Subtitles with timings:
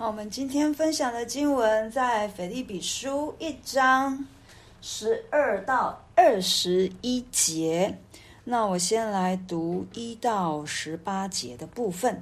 [0.00, 4.26] 好，我们今天分享的经文在腓立比书一章
[4.80, 7.94] 十二到二十一节。
[8.42, 12.18] 那我先来读一到十八节的部分。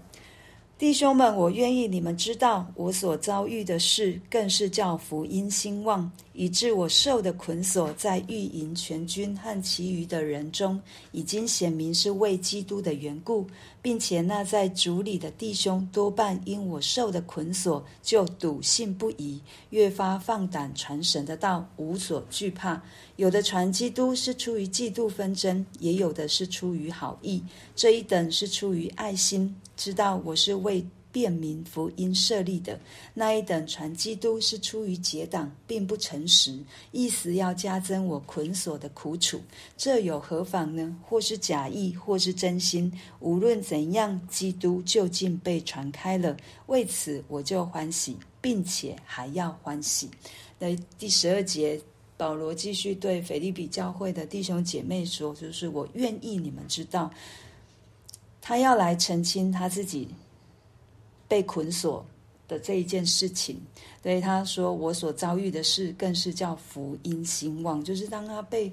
[0.76, 10.80] 弟兄们，我愿意你们知道，我所遭遇的事，更是叫福音兴旺，以致我受的捆锁，在御营全军和其余的人中，
[11.10, 13.44] 已经显明是为基督的缘故，
[13.82, 22.80] 并且那在主里的弟兄，多半因我受的捆锁，就笃信不疑，越发放胆传神的道，无所惧怕。
[23.16, 27.42] 有的传基督是出于嫉妒纷争，也有的是出于好意。
[27.74, 30.86] 这一等是出于爱心，知道我是为
[31.18, 32.78] 便民福音设立的；
[33.12, 36.56] 那一等传基督是出于结党，并不诚实，
[36.92, 39.40] 意思要加增我捆锁的苦楚。
[39.76, 40.96] 这有何妨呢？
[41.02, 46.36] 或是假意，或是真心，无论怎样，基督就近被传开了。
[46.66, 50.08] 为此我就欢喜，并且还要欢喜。
[50.60, 51.80] 那第十二节。
[52.16, 57.08] 保罗继续对腓立比教会的弟兄姐妹说：“就是我愿意你们知道，
[58.40, 60.08] 他要来澄清他自己
[61.28, 62.04] 被捆锁
[62.48, 63.60] 的这一件事情。
[64.02, 67.84] 所以他说，我所遭遇的事，更是叫福音兴旺。
[67.84, 68.70] 就是当他被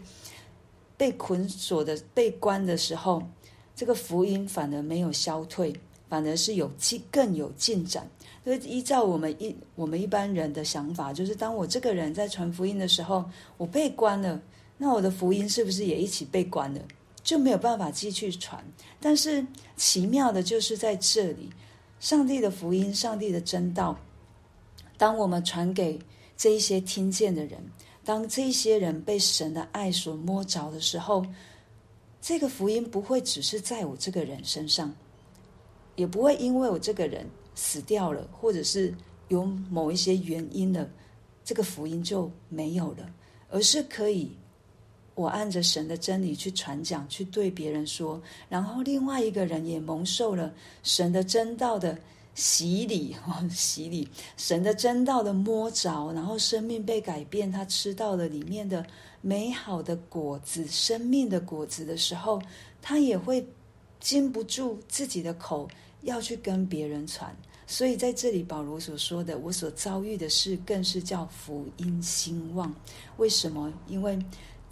[0.98, 3.22] 被捆锁的被关的时候，
[3.76, 5.74] 这个福音反而没有消退，
[6.08, 8.10] 反而是有进更有进展。”
[8.46, 13.26] 所以依照我们一我们一般人的想法，就是当我这个人在传福音的时候，
[13.58, 14.40] 我被关了，
[14.78, 16.80] 那我的福音是不是也一起被关了？
[17.24, 18.64] 就没有办法继续传。
[19.02, 19.44] 但是
[19.76, 21.50] 奇妙的就是在这里，
[22.00, 23.98] 上帝的福音，上帝的真道，
[24.98, 26.00] 当我们传给
[26.38, 27.60] 这一些听见的人，
[28.04, 31.26] 当这一些人被神的爱所摸着的时候，
[32.22, 34.94] 这个福音不会只是在我这个人身上，
[35.96, 37.26] 也不会因为我这个人。
[37.58, 38.94] 死掉了，或者是
[39.30, 40.90] 有某一些原因了，
[41.46, 43.10] 这个福音就没有了，
[43.50, 44.30] 而是可以
[45.16, 50.54] 我按着神的真理去传讲，去对别人说，然后另外一个人也蒙受了
[50.84, 51.98] 神的真道的
[52.36, 58.86] 洗礼， 哦洗礼，神的真道的摸着，然后生命被改变，他吃到了里面的
[59.22, 62.42] 美好的果子，生命的果子的时候，
[62.82, 63.48] 他也会
[64.00, 65.68] 禁不住自己的口。
[66.02, 72.72] 要去跟别人传，所以在这里保罗所说的，我所遭遇的事，更是叫福音兴旺。
[73.18, 73.74] 为什么？
[73.88, 74.20] 因为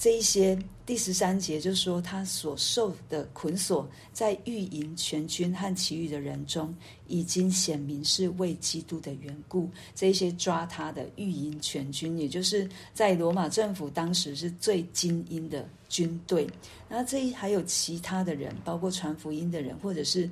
[0.03, 6.75] 这一些第十三节就说他所受的捆锁，在御营全军和其余的人中，
[7.07, 9.69] 已经显明是为基督的缘故。
[9.95, 16.45] 这一些抓他的御营全军，也就是在罗马政府当时是最精英的军队。
[16.89, 20.29] 那这一还有其他的人，包括传福音的人，或者是。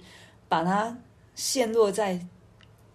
[0.50, 0.94] 把他
[1.34, 2.20] 陷落在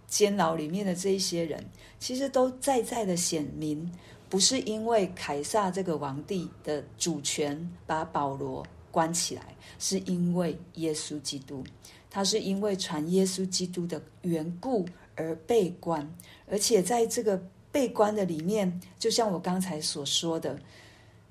[0.07, 1.65] 监牢里面的这一些人，
[1.99, 3.91] 其实都在在的显明，
[4.29, 11.65] 不是因为凯撒这个皇帝的主权把保罗关起来，是因为耶稣基督，
[12.11, 16.13] 他是因为传耶稣基督的缘故而被关，
[16.51, 20.59] 而且在这个被关的里面，就像我刚才所说的，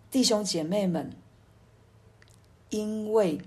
[0.09, 1.12] 弟兄姐妹们，
[2.69, 3.39] 因为。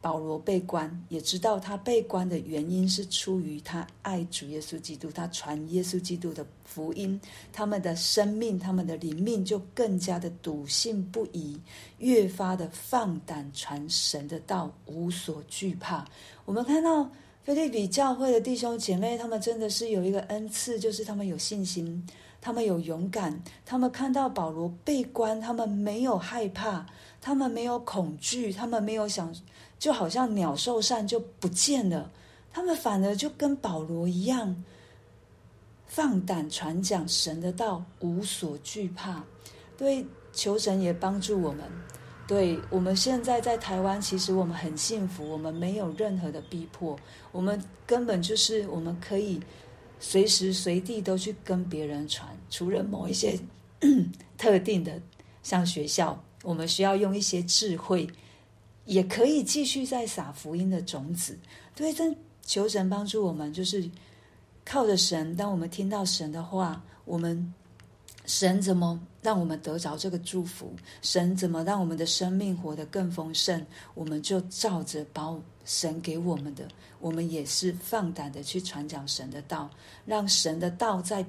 [0.00, 7.20] 保罗被关，也知道他被关的原因是出于他爱主耶稣基督，他传耶稣基督的福音，
[7.52, 11.60] 他们的生命、他们的灵命就更加的笃信不疑，
[11.98, 16.04] 越发的放胆传神的道，无所惧怕。
[16.44, 17.10] 我们看到
[17.42, 22.06] 腓利比教会的弟兄姐妹，他们真的是有一个恩赐，就是他们有信心，
[22.40, 26.86] 他们有勇敢，他们看到保罗被关，他们没有害怕，
[27.20, 29.34] 他们没有恐惧，他们没有想。
[29.78, 32.10] 就好像鸟兽散就不见了，
[32.52, 34.64] 他们反而就跟保罗一样，
[35.86, 39.22] 放胆传讲神的道，无所惧怕。
[39.76, 41.64] 对，求神也帮助我们。
[42.26, 46.98] 对，我们现在在台湾，其实我们很幸福，我们没有任何的逼迫，
[47.30, 49.40] 我们根本就是我们可以
[50.00, 53.38] 随时随地都去跟别人传，除了某一些
[54.36, 55.00] 特定的，
[55.42, 58.08] 像学校，我们需要用一些智慧。
[58.86, 61.36] 也可以继续在撒福音的种子，
[61.74, 63.88] 对，真求神帮助我们，就是
[64.64, 65.34] 靠着神。
[65.34, 67.52] 当我们听到神的话，我们
[68.26, 70.72] 神怎么让我们得着这个祝福？
[71.02, 73.60] 神怎么让我们的生命活得更丰盛？
[73.94, 76.68] 我们就照着把神给我们的，
[77.00, 79.68] 我们也是放胆的去传讲神的道，
[80.04, 81.26] 让神的道在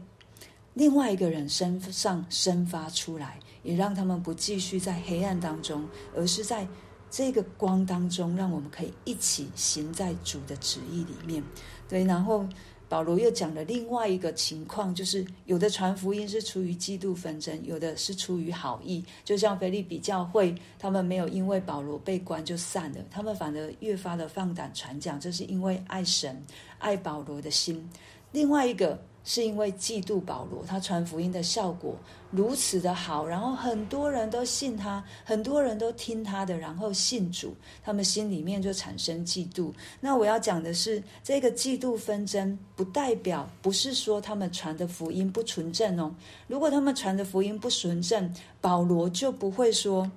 [0.75, 5.83] 另外一个人身上生发出来，也让他们不继续在黑暗当中，
[6.15, 6.67] 而是在。
[7.09, 11.43] 这个光当中，让我们可以一起行在主的旨意里面。
[11.87, 12.45] 对，然后
[12.89, 19.03] 保罗又讲了另外一个情况，就是有的传福音是出于嫉妒纷争，有的是出于好意。
[19.23, 26.45] 就像腓利比教会，他们没有因为保罗被关就散了，他们反而越发的放胆传讲，这是因为爱神、
[26.77, 27.89] 爱保罗的心。
[28.31, 28.99] 另外一个。
[29.29, 31.93] 是因为嫉妒保罗，他传福音的效果
[32.31, 37.53] 如此的好，然后很多人都信他，很多人都听他的，然后信主，
[37.83, 39.73] 他们心里面就产生嫉妒。
[39.99, 46.15] 那我要讲的是，这个嫉妒纷争不代表不是说他们传的福音不纯正哦。
[46.47, 50.09] 如果他们传的福音不纯正，保罗就不会说，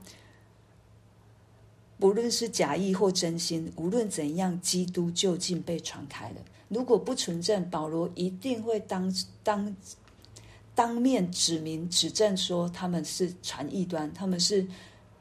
[1.98, 6.36] 不论是假意或真心，无论怎样，基督究竟被传开了。
[6.70, 9.12] 如果不纯正，保罗一定会当
[9.42, 9.76] 当
[10.72, 14.64] 当面指明指证说他们是传异端，他们是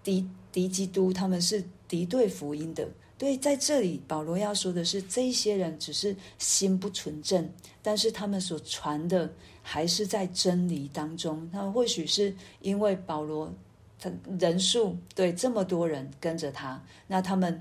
[0.04, 2.88] 敌敌基督，他们是敌对福音的。
[3.18, 7.52] 对，在这里保罗要说的是，这些人只是心不纯正，
[7.82, 9.28] 但是他们所传的
[9.64, 11.50] 还是在真理当中。
[11.52, 12.32] 他们或许是
[12.62, 13.52] 因为保罗
[14.00, 17.60] 他人数对这么多人跟着他，那他们。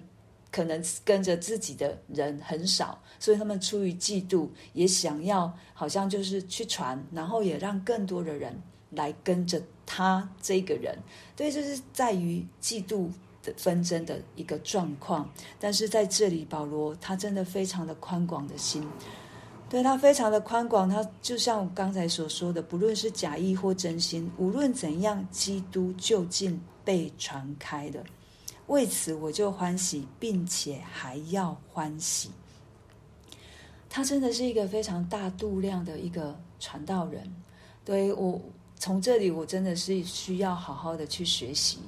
[0.59, 8.61] 可能跟着自己的人很少，所以他们出于嫉妒，也想要好像就是去传，然后也让更多的人
[8.91, 10.99] 来跟着他这个人。
[11.37, 13.09] 对，就是在于嫉妒
[13.41, 15.31] 的纷争的一个状况。
[15.61, 18.85] 但是在这里，保罗他真的非常的宽广的心，
[19.71, 20.89] 对，他非常的宽广。
[20.89, 28.03] 他就像我刚才所说的，不论是假意或真心，无论怎样，基督究竟被传开的。
[28.69, 32.31] 为此我就欢喜，并且还要欢喜。
[33.89, 37.27] 他真的是一个非常大度量的一个传道人。
[37.83, 38.39] 对，我
[38.77, 41.79] 从这里，我真的是需要好好的去学习。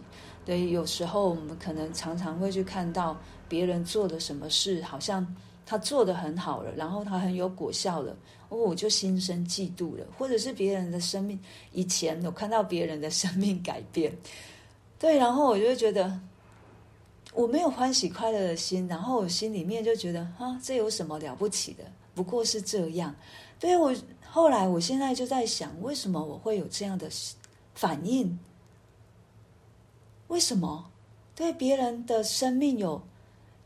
[0.46, 3.14] 对，有时候我们可能常常会去看到
[3.46, 5.36] 别人做的什么事，好像
[5.66, 8.16] 他做得很好了，然后他很有果效了，
[8.48, 10.06] 哦，我就心生嫉妒了。
[10.16, 11.38] 或者是别人的生命，
[11.72, 14.16] 以前有看到别人的生命改变，
[14.98, 16.18] 对，然后我就会觉得。
[17.32, 21.84] 我没有欢喜快乐的心，然后我心里面就觉得，啊，这有什么了不起的？
[22.14, 23.14] 不过是这样。
[23.58, 23.94] 对，我
[24.26, 27.08] 后来，我现在就在想，为什么我会有这样的
[27.74, 28.38] 反应？
[30.28, 30.90] 为什么？
[31.34, 33.00] 对别人的生命有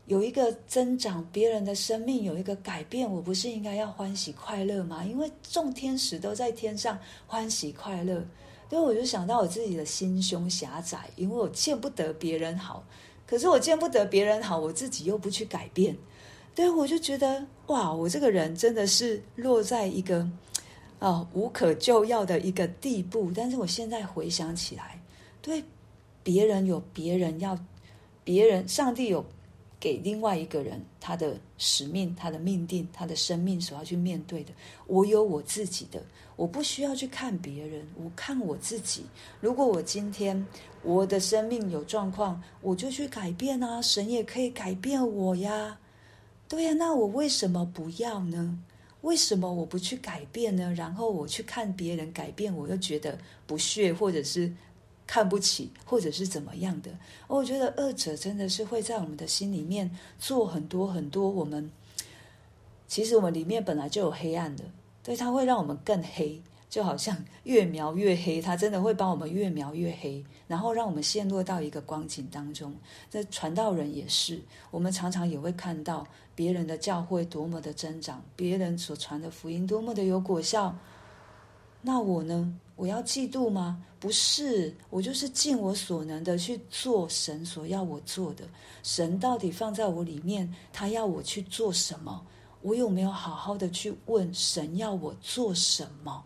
[0.05, 5.03] 有一个增长，别人的生命有一个改变，我不是应该要欢喜快乐吗？
[5.03, 8.23] 因为众天使都在天上欢喜快乐。
[8.69, 12.83] 对，我就想到我自己的心胸狭窄，因为我见不得别人好。
[13.27, 15.97] 可是我见不得别人好，我自己又不去改变，
[16.53, 20.29] 对，我就觉得哇，我这个人真的是落在一个
[20.99, 23.31] 啊、无可救药的一个地步。
[23.35, 25.01] 但是我现在回想起来，
[25.41, 25.63] 对，
[26.23, 27.57] 别人有别人要，
[28.23, 29.25] 别人上帝有
[29.79, 34.51] 给另外一个人他的使命、他的命定、他的生命所要去面对的，
[34.87, 36.01] 我有我自己的。
[36.35, 39.05] 我不需要去看别人，我看我自己。
[39.39, 40.45] 如果我今天
[40.83, 43.81] 我的生命有状况，我就去改变啊！
[43.81, 45.77] 神也可以改变我呀。
[46.49, 48.59] 对呀，那我为什么不要呢？
[49.01, 50.73] 为什么我不去改变呢？
[50.73, 53.17] 然后我去看别人改变，我又觉得
[53.47, 54.51] 不屑，或者是
[55.07, 56.91] 看不起，或者是怎么样的？
[57.27, 61.29] 我觉得二者真的是会在我们的心里面做很多很多。
[61.29, 61.71] 我们
[62.87, 64.63] 其实我们里面本来就有黑暗的。
[65.03, 72.73] 对，它会让我们更黑，就好像越描越黑，它真的会帮我们越描越黑，然后让我们陷落到一个光景当中。
[73.11, 80.75] 这传道人也是，我们常常也会看到别人的教会多么的增长，别人所传的福音多么的有果效。
[81.85, 82.51] 那我呢？
[82.75, 83.79] 我要嫉妒吗？
[83.99, 88.43] 不是，我就是尽我所能的去做神所要我做的。
[88.81, 92.25] 神到底放在我里面，他要我去做什么？
[92.63, 96.23] 我有没有好好的去问神要我做什么？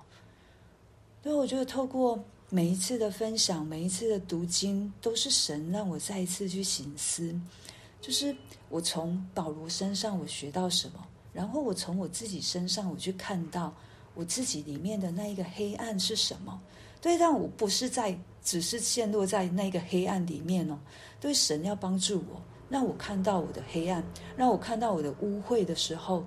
[1.22, 2.18] 所以我觉得透过
[2.50, 7.38] 每一次的分享，每一次的读经，都是神让我再一次去省思，
[8.00, 8.34] 就是
[8.70, 13.74] 我从保罗身上我学到什么，然后我从我自己身上我去看到
[14.20, 16.60] 我自己里面的那一个黑暗是什么。
[17.00, 20.78] 对，但我不是在只是陷落在那个黑暗里面哦。
[21.22, 22.42] 对，神要帮助我。
[22.68, 24.04] 让我看到我的黑暗，
[24.36, 26.24] 让我看到我的污秽的时候，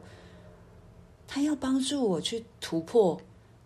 [1.29, 3.21] 他要帮助我去突破，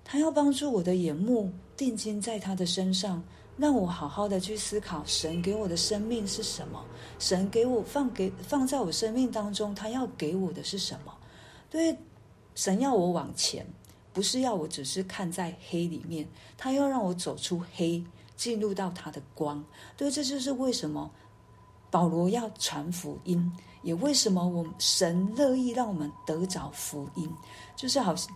[0.04, 3.22] 他要帮助我的眼目定睛在他的身上，
[3.56, 6.84] 让我好好的去思考神给我的生命是什么，
[7.18, 11.14] 神给我放给放在我生命当中，他要给我的是什么？
[11.70, 11.96] 对，
[12.54, 13.66] 神要我往前，
[14.16, 18.02] 不是要我只是看在黑里面，他要让我走出黑，
[18.34, 19.62] 进入到他的光。
[19.94, 21.10] 对，这就是为什么。
[21.90, 27.30] 保罗要传福音，也为什么我们神乐意让我们得着福音，
[27.76, 28.34] 就是好像，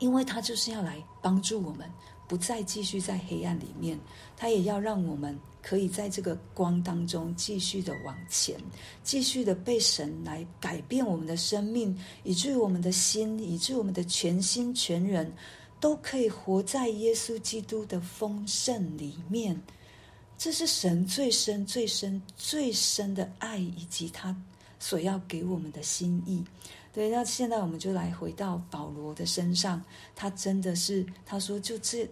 [0.00, 1.90] 因为他就是要来帮助我们，
[2.28, 3.98] 不再继续在黑暗里面，
[4.36, 8.54] 他也要让我们可以在这个光当中继续的往前，
[9.02, 15.32] 继续的被神来改变我们的生命，以至于我们的心，以至于我们的全心全人，
[15.80, 19.60] 都可以活在耶稣基督的丰盛里面。
[20.36, 24.36] 这是神最深、最深、最深的爱，以及他
[24.78, 26.44] 所要给我们的心意。
[26.98, 29.80] 对，那现在我们就来回到保罗的身上，
[30.16, 32.10] 他真的是他说，就这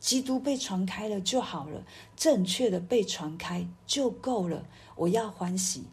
[0.00, 1.80] 基督被传开了就好了，
[2.16, 4.66] 正确的被传开就够了。
[4.96, 5.84] 我要欢喜，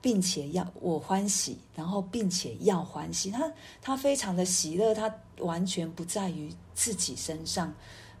[0.00, 3.30] 并且要我欢喜，然后并且要欢喜。
[3.30, 5.08] 他他非常的喜乐，他
[5.38, 7.72] 完全不在于自己身上。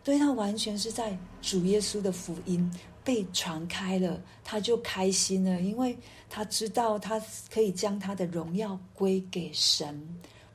[0.04, 2.72] 对，他完全是在主耶稣的福音
[3.06, 5.96] 被传开了，他就开心了，因为
[6.28, 10.02] 他知道他可以将他的荣耀归给神，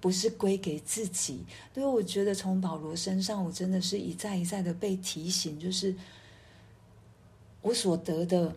[0.02, 1.46] 不是归给自己。
[1.74, 5.96] 所以我觉得从保罗身上，我真的是一再一再的被提醒，就是
[7.62, 8.54] 我所得的，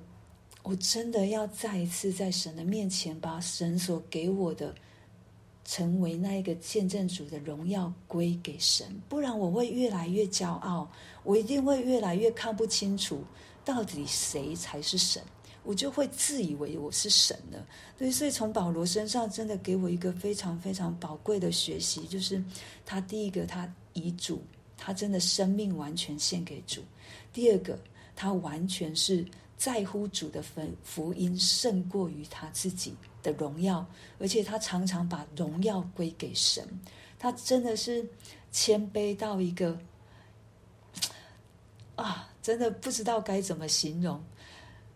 [0.65, 4.75] 我真的要再一次在神的面前，把神所给我的。
[5.67, 10.87] 成为那一个见证主的荣耀归给神，不然我会越来越骄傲，
[11.23, 13.25] 我一定会越来越看不清楚
[13.64, 15.23] 到底谁才是神，
[15.62, 17.66] 我就会自以为我是神了。
[17.97, 22.42] 对，所以从保罗身上真的给我一个非常非常宝贵的学习，就是
[22.85, 24.42] 他第一个他以主，
[24.76, 26.83] 他真的生命完全献给主；
[27.33, 27.78] 第二个，
[28.14, 29.25] 他完全是
[29.56, 32.94] 在乎主的福福音胜过于他自己。
[33.25, 33.87] 的荣耀，
[34.18, 36.62] 而且他常常把荣耀归给神，
[37.18, 38.06] 他真的是
[38.52, 39.78] 谦卑到一个
[41.97, 44.23] 啊，真的不知道该怎么形容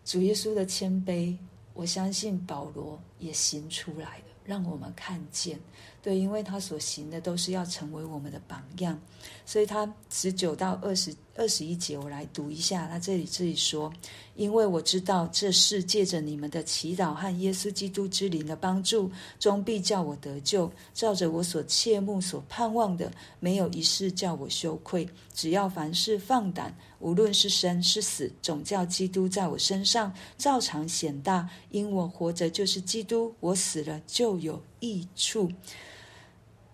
[0.03, 1.37] 主耶稣的谦卑。
[1.73, 5.57] 我相信保罗也行出来了，让我们看见。
[6.01, 8.97] 对，因为他所行的都是要成为我们的榜样，
[9.45, 12.87] 所以他十九到二十二十一节，我来读一下。
[12.87, 13.91] 他这里这里说
[14.37, 20.71] ：“因为我知道这事借着你们的祈祷和耶稣基督之灵的帮助，终必叫我得救。
[20.93, 25.05] 照着我所切慕所盼望的，没有一事叫我羞愧。
[25.33, 31.49] 只要凡事放胆，无论是生是死，总叫基督在我身上照常显大。
[31.71, 35.51] 因我活着就是基督，我死了就有益处。”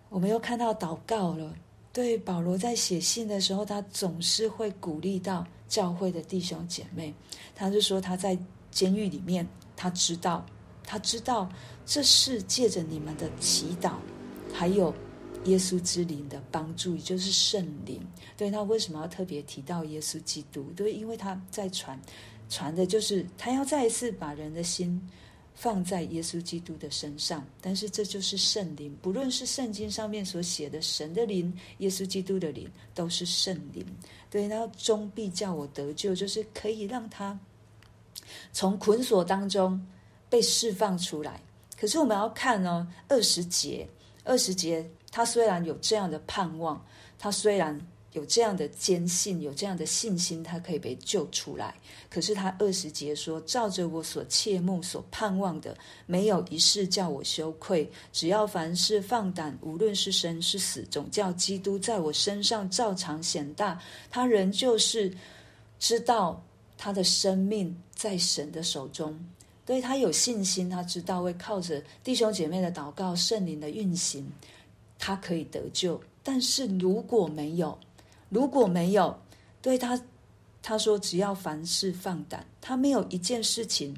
[0.10, 1.54] 我们又看到祷告了。
[1.92, 7.14] 对保罗在写信的时候，他总是会鼓励到教会的弟兄姐妹。
[7.56, 8.38] 他就说他在
[8.70, 9.48] 监狱里面，
[9.78, 10.46] 他知道，
[10.84, 11.50] 他知道
[11.86, 13.94] 这是借着你们的祈祷，
[14.54, 14.94] 还有
[15.46, 18.06] 耶稣之灵的帮助，也就是圣灵。
[18.36, 20.66] 对，他为什么要特别提到耶稣基督？
[20.76, 21.98] 对，因为他在传，
[22.50, 25.02] 传的就是他要再一次把人的心。
[25.56, 28.96] 放在耶稣基督的身上，但是这就是圣灵。
[29.02, 33.84] 不论是圣经上面所写的神的灵、耶稣基督的灵，都是圣灵。
[34.30, 37.40] 对，然后终必叫我得救，就是可以让他
[38.52, 39.84] 从捆锁当中
[40.30, 41.42] 被释放出来。
[41.80, 43.88] 可是我们要看哦，二十节，
[44.24, 46.86] 二十节，他虽然有这样的盼望，
[47.18, 47.80] 他虽然。
[48.16, 51.76] 有这样的坚信，有这样的信心，他可以被救出来。
[52.10, 57.92] 可是他二十节说：“照着我所切慕、所盼望的，没有一事叫我羞愧。
[58.14, 63.80] 只要凡事放胆，无论是生是死，总叫基督在我身上照常显大。”
[64.10, 65.14] 他仍旧是
[65.78, 66.42] 知道
[66.78, 69.14] 他的生命在神的手中，
[69.66, 70.70] 对他有信心。
[70.70, 74.26] 他知道会靠着弟兄姐妹的祷告、圣灵的运行，
[74.98, 76.02] 他可以得救。
[76.24, 77.78] 但是如果没有，
[78.30, 79.20] 如果没有，
[79.62, 80.00] 对他，
[80.62, 83.96] 他说只要凡事放胆，他没有一件事情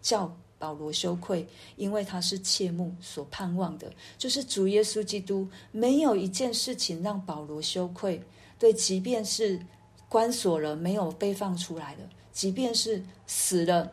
[0.00, 8.22] 叫保罗羞愧，因为他是切慕所盼望的，就是主耶稣基督，没有一件事情让保罗羞愧。
[8.58, 9.60] 对，即便是
[10.08, 13.92] 关锁了，没有被放出来了，即便是死了，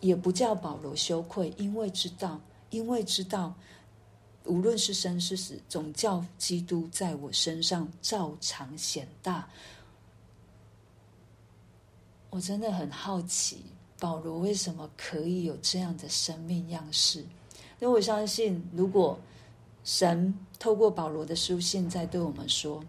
[0.00, 3.54] 也不叫保罗羞愧，因为知道，因为知道。
[4.48, 9.48] 无论是生是死，总叫基督在我身上照常显大。
[12.30, 13.62] 我真的很好奇，
[14.00, 17.20] 保罗为什么可以有这样的生命样式？
[17.78, 19.18] 因为我相信，如果
[19.84, 22.82] 神透过保罗的书信在对我们说，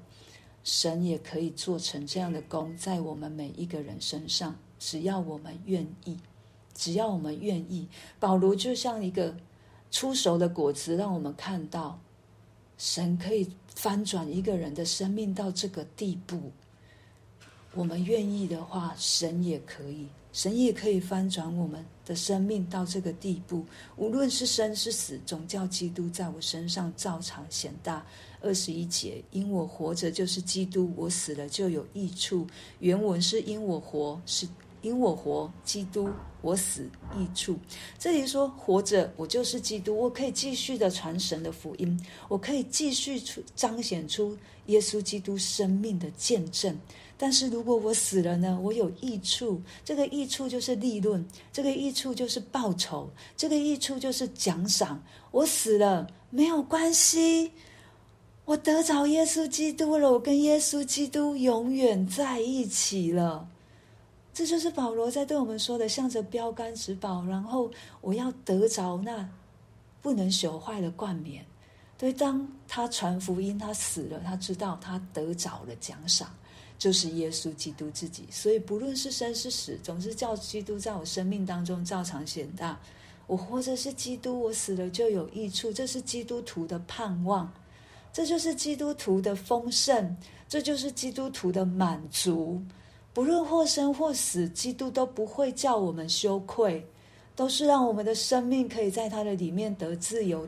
[0.63, 6.17] 神也可以做成这样的工，在我们每一个人身上，只要我们愿意，
[6.73, 7.87] 只要我们愿意。
[8.17, 9.35] 保罗就像一个。
[9.91, 11.99] 出熟的果子，让我们看到
[12.77, 16.51] 神可以翻转一个人的生命到这个地步。
[17.73, 23.65] 我们愿意的话，神也可以，神也可以翻转我们的生命到这个地步，
[23.95, 28.05] 无论是生是死，总叫基督在我身上照常显大。
[28.41, 32.47] 二十一节，因我活着就是基督，我死了就有益处。
[32.79, 34.47] 原文是因我活是。
[34.81, 36.09] 因我活，基督；
[36.41, 37.57] 我死，益处。
[37.97, 46.77] 这里说活着，我就是基督，我可以继续的传神的福音，我可以继续出彰显出耶稣基督生命的见证。
[47.17, 48.57] 但是如果我死了呢？
[48.63, 55.03] 我有益处，这个益处就是利润，这个益处就是报酬，这个益处就是奖赏。
[55.31, 57.51] 我死了没有关系，
[58.45, 63.49] 我得着耶稣基督了，我跟耶稣基督永远在一起了。
[64.39, 67.69] 这就是保罗在对我们说的，向着标杆直跑，然后
[67.99, 69.29] 我要得着那
[70.01, 71.45] 不能朽坏的冠冕。
[71.97, 76.33] 对，当他传福音，他死了，他知道他得着了奖赏，
[76.77, 78.27] 就是耶稣基督自己。
[78.31, 82.79] 所以不论是生是死，总是叫基督在我生命当中照常显大。
[83.27, 85.69] 我活着是基督，我死了就有益处。
[85.73, 87.51] 这是基督徒的盼望，
[88.13, 90.15] 这就是基督徒的丰盛，
[90.47, 92.61] 这就是基督徒的满足。
[93.19, 96.87] 不论或生或死，基督都不会叫我们羞愧，
[97.35, 100.47] 都是让我们的生命可以在他的里面得自由、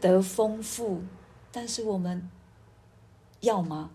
[0.00, 1.02] 得丰富。
[1.52, 2.26] 但是我们
[3.40, 3.90] 要吗？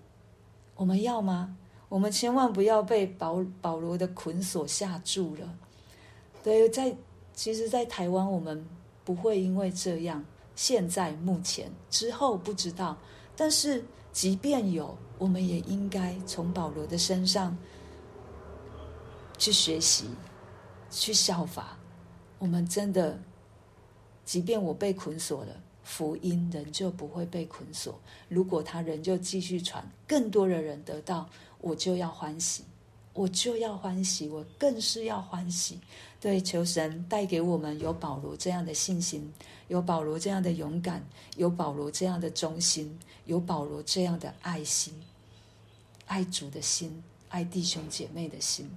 [0.75, 1.57] 我们要吗？
[1.89, 5.51] 我们千万不要被保保罗的捆锁吓住了。
[6.43, 6.95] 对，在
[7.33, 8.63] 其实，在台湾我们
[9.03, 10.23] 不会因为这样。
[10.55, 12.95] 现在目前之后不知道，
[13.35, 17.57] 但是即便有，我们也应该从保罗的身上。
[19.39, 20.05] 去学习，
[20.91, 21.75] 去效法。
[22.37, 23.17] 我们真的，
[24.23, 27.99] 即便我被捆锁了，福音仍旧不会被捆锁。
[28.27, 31.27] 如果他仍旧继续传，更多的人得到，
[31.59, 32.63] 我就要欢喜，
[33.13, 35.79] 我就要欢喜，我更是要欢喜。
[36.21, 39.33] 对，求神带给我们有保罗这样的信心，
[39.69, 41.03] 有保罗这样的勇敢，
[41.37, 44.93] 有保罗这样的忠心，有保罗这样的爱心，
[46.07, 48.69] 爱主的心，爱弟兄姐妹的心。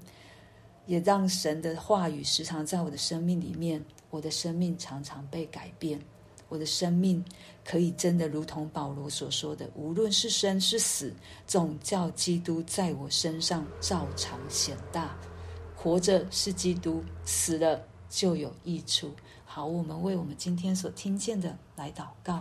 [0.86, 6.00] 也让神的话语时常在我的生命里面，我的生命常常被改变，
[6.48, 7.24] 我的生命
[7.64, 11.12] 可以真的如同保罗所说的，无论是生是死，
[11.46, 15.16] 总叫基督在我身上照常显大。
[15.74, 19.10] 活着是基督，死了就有益处。
[19.44, 22.40] 好，我们为我们今天所听见的来祷告。